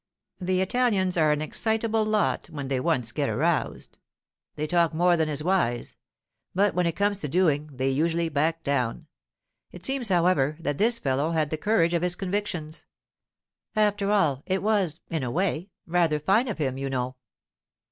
The 0.39 0.61
Italians 0.61 1.15
are 1.15 1.31
an 1.31 1.43
excitable 1.43 2.03
lot 2.03 2.49
when 2.49 2.69
they 2.69 2.79
once 2.79 3.11
get 3.11 3.29
aroused; 3.29 3.99
they 4.55 4.65
talk 4.65 4.95
more 4.95 5.15
than 5.15 5.29
is 5.29 5.43
wise—but 5.43 6.73
when 6.73 6.87
it 6.87 6.95
comes 6.95 7.19
to 7.19 7.27
doing 7.27 7.69
they 7.71 7.89
usually 7.89 8.27
back 8.27 8.63
down. 8.63 9.05
It 9.71 9.85
seems, 9.85 10.09
however, 10.09 10.57
that 10.61 10.79
this 10.79 10.97
fellow 10.97 11.29
had 11.33 11.51
the 11.51 11.55
courage 11.57 11.93
of 11.93 12.01
his 12.01 12.15
convictions. 12.15 12.85
After 13.75 14.09
all, 14.09 14.41
it 14.47 14.63
was, 14.63 15.01
in 15.11 15.21
a 15.21 15.29
way, 15.29 15.69
rather 15.85 16.19
fine 16.19 16.47
of 16.47 16.57
him, 16.57 16.79
you 16.79 16.89
know. 16.89 17.15